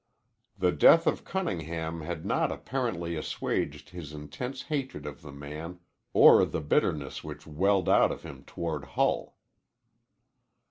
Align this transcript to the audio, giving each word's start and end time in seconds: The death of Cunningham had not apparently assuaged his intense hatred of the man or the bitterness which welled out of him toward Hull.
The 0.57 0.71
death 0.71 1.05
of 1.05 1.23
Cunningham 1.23 2.01
had 2.01 2.25
not 2.25 2.51
apparently 2.51 3.15
assuaged 3.15 3.91
his 3.91 4.13
intense 4.13 4.63
hatred 4.63 5.05
of 5.05 5.21
the 5.21 5.31
man 5.31 5.77
or 6.11 6.43
the 6.43 6.59
bitterness 6.59 7.23
which 7.23 7.45
welled 7.45 7.87
out 7.87 8.11
of 8.11 8.23
him 8.23 8.43
toward 8.45 8.83
Hull. 8.97 9.37